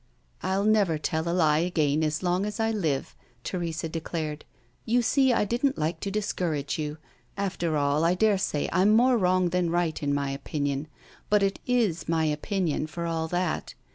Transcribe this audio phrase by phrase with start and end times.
[0.41, 4.45] "I'll never tell a lie again, as long as I live," Teresa declared.
[4.83, 6.97] "You see I didn't like to discourage you.
[7.37, 10.87] After all, I dare say I'm more wrong than right in my opinion.
[11.29, 13.75] But it is my opinion, for all that.